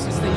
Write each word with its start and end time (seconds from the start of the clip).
this 0.00 0.14
is 0.14 0.20
the 0.20 0.29